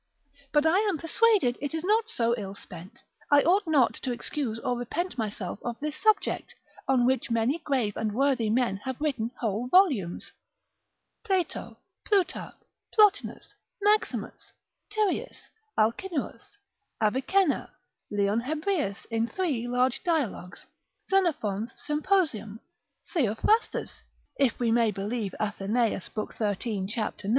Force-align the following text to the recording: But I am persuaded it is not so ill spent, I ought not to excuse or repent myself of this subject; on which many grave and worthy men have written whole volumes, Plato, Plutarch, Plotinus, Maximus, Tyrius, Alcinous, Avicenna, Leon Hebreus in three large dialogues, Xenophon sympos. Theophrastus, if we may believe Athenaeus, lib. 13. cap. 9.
But 0.51 0.65
I 0.65 0.79
am 0.79 0.97
persuaded 0.97 1.59
it 1.61 1.75
is 1.75 1.83
not 1.83 2.09
so 2.09 2.33
ill 2.35 2.55
spent, 2.55 3.03
I 3.29 3.43
ought 3.43 3.67
not 3.67 3.93
to 4.01 4.11
excuse 4.11 4.57
or 4.57 4.75
repent 4.75 5.15
myself 5.15 5.59
of 5.63 5.79
this 5.79 5.95
subject; 5.95 6.55
on 6.87 7.05
which 7.05 7.29
many 7.29 7.59
grave 7.59 7.95
and 7.95 8.11
worthy 8.15 8.49
men 8.49 8.77
have 8.77 8.99
written 8.99 9.29
whole 9.39 9.67
volumes, 9.67 10.31
Plato, 11.23 11.77
Plutarch, 12.03 12.55
Plotinus, 12.95 13.53
Maximus, 13.79 14.51
Tyrius, 14.89 15.51
Alcinous, 15.77 16.57
Avicenna, 16.99 17.69
Leon 18.09 18.39
Hebreus 18.41 19.05
in 19.11 19.27
three 19.27 19.67
large 19.67 20.03
dialogues, 20.03 20.65
Xenophon 21.11 21.67
sympos. 21.77 22.57
Theophrastus, 23.13 24.01
if 24.39 24.59
we 24.59 24.71
may 24.71 24.89
believe 24.89 25.35
Athenaeus, 25.39 26.09
lib. 26.17 26.33
13. 26.33 26.87
cap. 26.87 27.19
9. 27.23 27.29